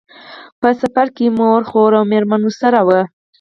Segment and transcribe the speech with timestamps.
[0.61, 3.01] په سفر کې یې مور، خور او مېرمنه ورسره وو.